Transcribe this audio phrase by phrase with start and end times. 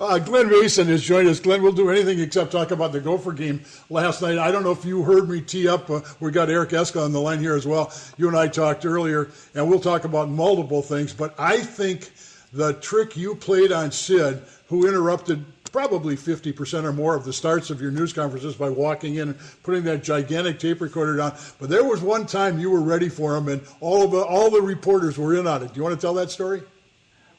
[0.00, 1.40] Uh, Glen Mason has joined us.
[1.40, 4.38] Glen, we'll do anything except talk about the Gopher game last night.
[4.38, 5.90] I don't know if you heard me tee up.
[5.90, 7.92] Uh, we got Erick Eskola on the line here as well.
[8.16, 11.12] You and I talked earlier, and we'll talk about multiple things.
[11.12, 12.12] But I think
[12.50, 17.68] the trick you played on Sid, who interrupted probably 50% or more of the starts
[17.68, 21.36] of your news conferences by walking in and putting that gigantic tape recorder down.
[21.58, 24.50] But there was one time you were ready for him, and all of the, all
[24.50, 25.74] the reporters were in on it.
[25.74, 26.62] Do you want to tell that story?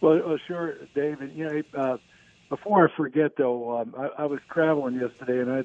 [0.00, 1.32] Well, well sure, David.
[1.36, 1.98] You know, uh,
[2.48, 5.62] before I forget, though, um, I, I was traveling yesterday, and I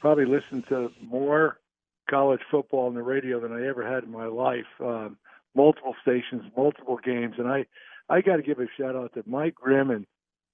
[0.00, 1.58] probably listened to more
[2.08, 4.66] college football on the radio than I ever had in my life.
[4.80, 5.16] Um,
[5.54, 7.66] multiple stations, multiple games, and I
[8.08, 10.06] I got to give a shout out to Mike Grimm and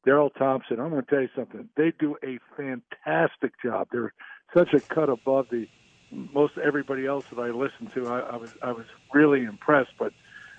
[0.04, 0.78] Darrell Thompson.
[0.80, 1.68] I'm going to tell you something.
[1.76, 3.88] They do a fantastic job.
[3.90, 4.12] They're
[4.54, 5.68] such a cut above the
[6.10, 8.08] most everybody else that I listened to.
[8.08, 9.92] I, I was I was really impressed.
[9.98, 10.12] But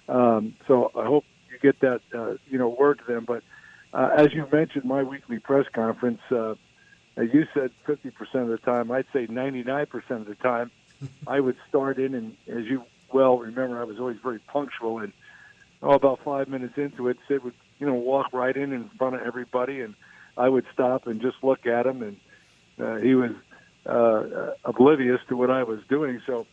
[0.08, 3.26] um, so I hope you get that uh, you know word to them.
[3.26, 3.44] But
[3.94, 6.22] uh, as you mentioned, my weekly press conference.
[6.32, 6.56] Uh,
[7.18, 8.92] you said 50% of the time.
[8.92, 10.72] I'd say 99% of the time.
[11.28, 15.00] I would start in, and as you well remember, I was always very punctual.
[15.00, 15.14] And
[15.82, 19.16] oh, about five minutes into it, Sid would you know, walk right in in front
[19.16, 19.96] of everybody, and
[20.38, 22.18] I would stop and just look at him, and
[22.80, 23.32] uh, he was
[23.88, 26.22] uh, oblivious to what I was doing.
[26.28, 26.46] So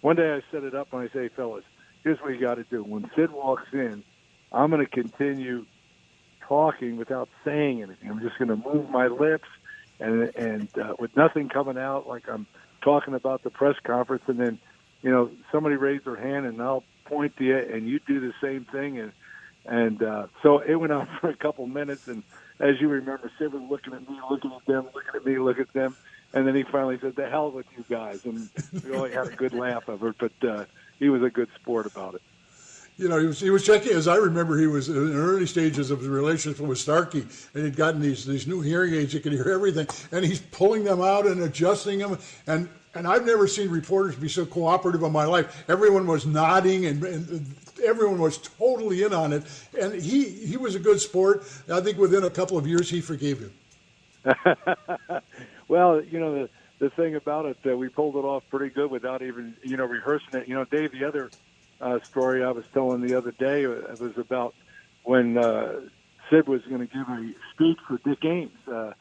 [0.00, 1.64] one day I set it up and I say, fellas,
[2.04, 2.84] here's what you got to do.
[2.84, 4.04] When Sid walks in,
[4.52, 5.66] I'm going to continue
[6.48, 8.10] talking without saying anything.
[8.10, 9.48] I'm just going to move my lips
[10.00, 12.46] and and uh, with nothing coming out, like I'm
[12.82, 14.58] talking about the press conference, and then
[15.02, 18.32] you know somebody raise their hand and I'll point to you, and you do the
[18.40, 19.12] same thing, and
[19.64, 22.08] and uh, so it went on for a couple minutes.
[22.08, 22.22] And
[22.60, 25.62] as you remember, Sid was looking at me, looking at them, looking at me, looking
[25.62, 25.96] at them.
[26.32, 28.48] And then he finally said, "The hell with you guys!" And
[28.84, 30.64] we only had a good laugh of it, but uh,
[30.98, 32.22] he was a good sport about it.
[32.98, 33.92] You know, he was he was checking.
[33.92, 37.76] As I remember, he was in early stages of his relationship with Starkey, and he'd
[37.76, 39.12] gotten these these new hearing aids.
[39.12, 42.18] You could hear everything, and he's pulling them out and adjusting them.
[42.46, 45.64] And and I've never seen reporters be so cooperative in my life.
[45.68, 49.42] Everyone was nodding and, and everyone was totally in on it,
[49.78, 51.44] and he he was a good sport.
[51.70, 53.52] I think within a couple of years he forgave him.
[55.68, 58.90] well, you know the the thing about it, uh, we pulled it off pretty good
[58.90, 60.48] without even you know rehearsing it.
[60.48, 61.30] You know, Dave, the other
[61.80, 64.54] uh, story I was telling the other day uh, was about
[65.04, 65.80] when uh,
[66.30, 68.92] Sid was going to give a speech for Dick Ames uh,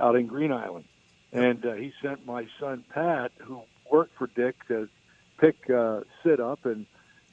[0.00, 0.84] out in Green Island,
[1.32, 4.88] and uh, he sent my son Pat, who worked for Dick, to
[5.38, 6.66] pick uh, Sid up.
[6.66, 6.86] And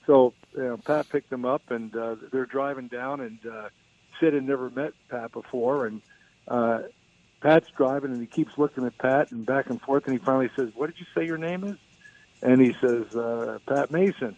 [0.06, 3.70] so you know, Pat picked them up, and uh, they're driving down, and uh,
[4.20, 6.02] Sid had never met Pat before, and
[6.48, 6.84] uh,
[7.42, 10.50] Pat's driving, and he keeps looking at Pat and back and forth, and he finally
[10.56, 11.78] says, "What did you say your name is?"
[12.42, 14.38] And he says, uh, "Pat Mason,"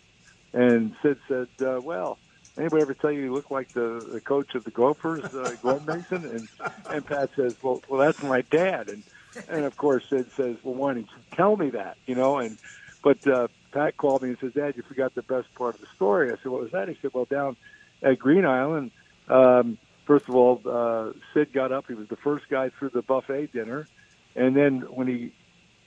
[0.54, 2.18] and Sid said, uh, "Well."
[2.56, 5.84] Anybody ever tell you you look like the, the coach of the Gophers, uh, Glen
[5.88, 6.24] Mason?
[6.24, 6.48] And
[6.88, 9.02] and Pat says, "Well, well, that's my dad." And
[9.50, 12.60] and of course Sid says, "Well, why didn't you tell me that?" You know, and
[13.04, 15.88] but uh, Pat called me and says, Dad, you forgot the best part of the
[15.96, 16.32] story.
[16.32, 16.88] I said, What was that?
[16.88, 17.58] He said, Well, down
[18.02, 18.92] at Green Island,
[19.28, 19.78] um,
[20.08, 21.86] first of all, uh, Sid got up.
[21.88, 23.88] He was the first guy through the buffet dinner.
[24.36, 25.34] And then when he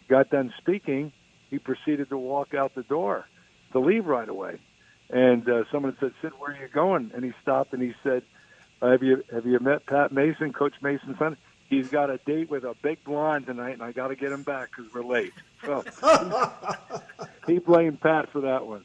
[0.08, 1.12] got done speaking,
[1.50, 3.26] he proceeded to walk out the door
[3.80, 4.58] to leave right away.
[5.10, 7.12] And uh, someone said, Sid, where are you going?
[7.14, 8.22] And he stopped and he said,
[8.82, 11.36] have you have you met Pat Mason, Coach Mason's son?
[11.68, 14.42] he's got a date with a big blonde tonight, and I got to get him
[14.42, 15.32] back because we're late.
[15.64, 15.84] So
[17.46, 18.84] he blamed Pat for that one.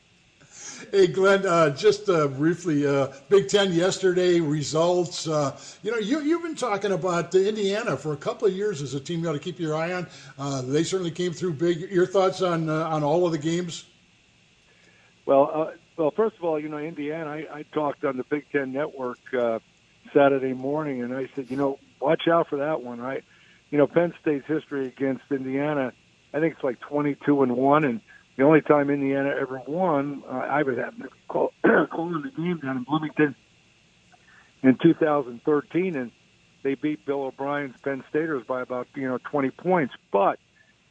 [0.92, 5.28] Hey, Glen, uh, just uh, briefly, uh, Big Ten yesterday results.
[5.28, 8.94] Uh, you know, you, you've been talking about Indiana for a couple of years as
[8.94, 10.08] a team you got to keep your eye on.
[10.38, 11.92] Uh, they certainly came through big.
[11.92, 13.86] Your thoughts on uh, on all of the games?
[15.31, 17.30] Well, well, first of all, you know, Indiana.
[17.30, 19.19] I, I talked on the Big Ten Network
[20.13, 23.24] Saturday morning, and I said, you know, watch out for that one, right?
[23.69, 25.94] You know, Penn State's history against Indiana,
[26.33, 28.01] I think it's like 22 and one, and
[28.36, 32.60] the only time Indiana ever won, uh, I was having to call calling the game
[32.62, 33.34] down in Bloomington
[34.63, 36.12] in 2013, and
[36.63, 39.94] they beat Bill O'Brien's Penn Staters by about you know 20 points.
[40.12, 40.39] But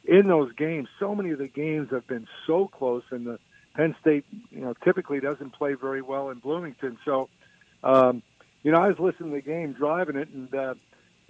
[0.03, 3.39] in those games, so many of the games have been so close, and the
[3.75, 6.97] Penn State, you know, typically doesn't play very well in Bloomington.
[7.05, 7.29] So,
[7.83, 8.21] um,
[8.63, 10.73] you know, I was listening to the game, driving it, and uh,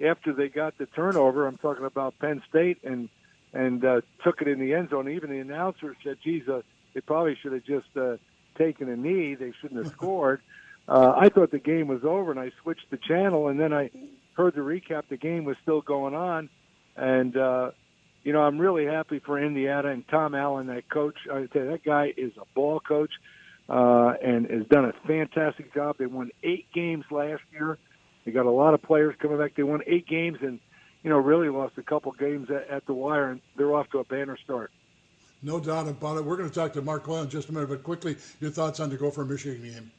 [0.04, 3.10] after they got the turnover, I'm talking about Penn State, and
[3.54, 5.10] and uh, took it in the end zone.
[5.10, 6.62] Even the announcer said, "Geez, uh,
[6.94, 8.18] they probably should have just uh,
[8.58, 9.36] taken a knee.
[9.36, 10.42] They shouldn't have scored."
[10.88, 13.92] Uh, I thought the game was over, and I switched the channel, and then I
[14.34, 15.04] heard the recap.
[15.10, 16.50] The game was still going on,
[16.98, 17.72] and uh,
[18.24, 21.16] you know I'm really happy for Indiana and Tom Allen, that coach.
[21.32, 23.12] I tell you, that guy is a ball coach,
[23.70, 25.98] uh, and has done a fantastic job.
[25.98, 27.78] They won eight games last year.
[28.26, 29.56] They got a lot of players coming back.
[29.56, 30.60] They won eight games, and
[31.04, 34.00] you know really lost a couple games at, at the wire, and they're off to
[34.00, 34.72] a banner start.
[35.44, 36.26] No doubt about it.
[36.26, 38.80] We're going to talk to Mark Coyle in just a minute, but quickly, your thoughts
[38.80, 39.92] on the Gopher Michigan game?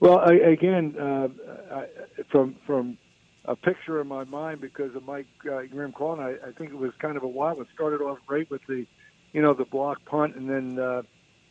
[0.00, 1.28] Well, I, again, uh,
[1.72, 1.86] I,
[2.30, 2.98] from from
[3.44, 6.78] a picture in my mind because of Mike uh, Grimm Call, I, I think it
[6.78, 7.60] was kind of a while.
[7.60, 8.86] It started off great with the,
[9.32, 11.02] you know, the block punt, and then, uh,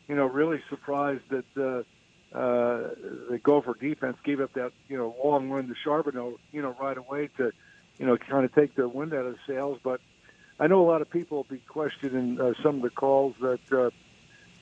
[0.08, 2.90] you know, really surprised that uh, uh,
[3.30, 6.98] the Gopher defense gave up that, you know, long run to Charbonnet, you know, right
[6.98, 7.52] away to,
[7.98, 9.78] you know, kind of take the wind out of sails.
[9.82, 10.00] But
[10.58, 13.60] I know a lot of people will be questioning uh, some of the calls that.
[13.72, 13.90] Uh,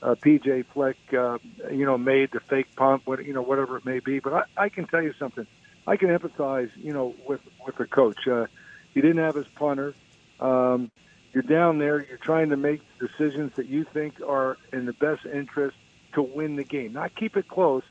[0.01, 1.37] uh, PJ Fleck, uh,
[1.71, 4.19] you know, made the fake punt, what you know, whatever it may be.
[4.19, 5.47] But I, I can tell you something.
[5.85, 8.27] I can empathize, you know, with with the coach.
[8.27, 8.45] Uh,
[8.93, 9.93] he didn't have his punter.
[10.39, 10.91] Um,
[11.33, 12.05] you're down there.
[12.07, 15.75] You're trying to make decisions that you think are in the best interest
[16.13, 17.83] to win the game, not keep it close,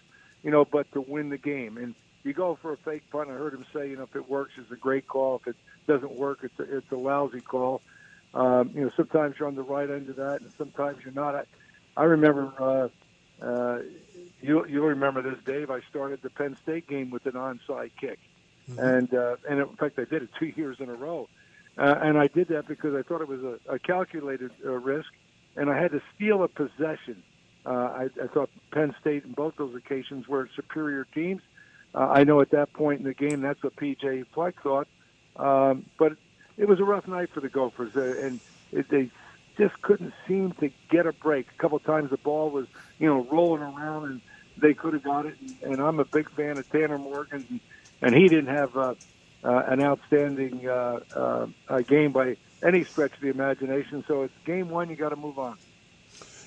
[0.42, 1.76] you know, but to win the game.
[1.76, 3.30] And you go for a fake punt.
[3.30, 5.40] I heard him say, you know, if it works, it's a great call.
[5.40, 5.56] If it
[5.88, 7.82] doesn't work, it's a, it's a lousy call.
[8.32, 11.34] Um, you know, sometimes you're on the right end of that, and sometimes you're not.
[11.34, 11.44] I,
[11.96, 12.52] I remember
[13.40, 13.78] uh, uh,
[14.42, 15.70] you you'll remember this, Dave.
[15.70, 18.18] I started the Penn State game with an onside kick,
[18.70, 18.78] mm-hmm.
[18.78, 21.28] and uh, and in fact I did it two years in a row,
[21.78, 25.10] uh, and I did that because I thought it was a, a calculated uh, risk,
[25.56, 27.22] and I had to steal a possession.
[27.64, 31.42] Uh, I, I thought Penn State in both those occasions were superior teams.
[31.94, 34.88] Uh, I know at that point in the game that's what PJ Fleck thought,
[35.36, 36.16] um, but
[36.56, 38.40] it was a rough night for the Gophers, uh, and
[38.72, 39.10] it, they
[39.56, 41.46] just couldn't seem to get a break.
[41.54, 42.66] A couple times the ball was,
[42.98, 44.20] you know, rolling around and
[44.56, 45.36] they could have got it.
[45.62, 47.60] And, I'm a big fan of Tanner Morgan, and,
[48.00, 48.94] and he didn't have uh,
[49.44, 51.00] uh, an outstanding uh,
[51.68, 54.04] uh, game by any stretch of the imagination.
[54.06, 54.90] So it's game one.
[54.90, 55.56] You got to move on.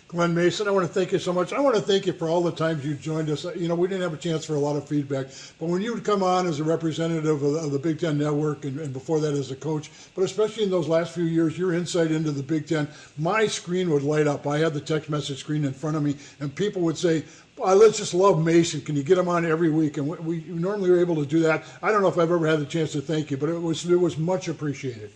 [0.07, 1.51] Glen Mason, I want to thank you so much.
[1.51, 3.43] I want to thank you for all the times you joined us.
[3.55, 5.27] You know, we didn't have a chance for a lot of feedback,
[5.59, 8.19] but when you would come on as a representative of the, of the Big Ten
[8.19, 11.57] Network and, and, before that as a coach, but especially in those last few years,
[11.57, 12.87] your insight into the Big Ten,
[13.17, 14.45] my screen would light up.
[14.45, 17.23] I had the text message screen in front of me, and people would say,
[17.63, 18.81] I let's just love Mason.
[18.81, 19.97] Can you get him on every week?
[19.97, 21.63] And we, we normally are able to do that.
[21.81, 23.89] I don't know if I've ever had the chance to thank you, but it was
[23.89, 25.11] it was much appreciated.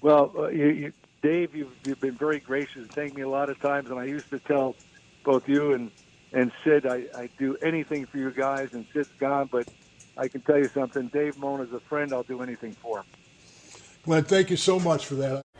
[0.00, 0.92] Well, uh, you, you,
[1.22, 4.04] Dave, you've, you've been very gracious and thanked me a lot of times, and I
[4.04, 4.76] used to tell
[5.24, 5.90] both you and
[6.32, 9.66] and Sid, I, I do anything for you guys, and Sid's gone, but
[10.16, 11.08] I can tell you something.
[11.08, 12.12] Dave Mona is a friend.
[12.12, 13.06] I'll do anything for him.
[14.04, 15.42] Glen, thank you so much for that.